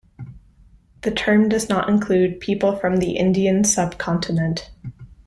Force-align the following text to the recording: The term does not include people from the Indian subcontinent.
The 1.03 1.11
term 1.11 1.47
does 1.47 1.69
not 1.69 1.87
include 1.87 2.39
people 2.39 2.75
from 2.75 2.97
the 2.97 3.11
Indian 3.17 3.63
subcontinent. 3.63 4.71